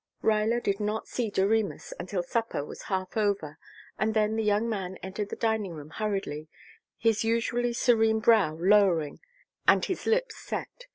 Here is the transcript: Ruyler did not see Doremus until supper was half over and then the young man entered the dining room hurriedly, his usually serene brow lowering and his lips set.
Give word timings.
Ruyler 0.23 0.59
did 0.59 0.79
not 0.79 1.07
see 1.07 1.29
Doremus 1.29 1.93
until 1.99 2.23
supper 2.23 2.65
was 2.65 2.81
half 2.89 3.15
over 3.15 3.59
and 3.99 4.15
then 4.15 4.35
the 4.35 4.41
young 4.43 4.67
man 4.67 4.97
entered 5.03 5.29
the 5.29 5.35
dining 5.35 5.73
room 5.73 5.91
hurriedly, 5.91 6.47
his 6.97 7.23
usually 7.23 7.73
serene 7.73 8.19
brow 8.19 8.55
lowering 8.59 9.19
and 9.67 9.85
his 9.85 10.07
lips 10.07 10.37
set. 10.37 10.87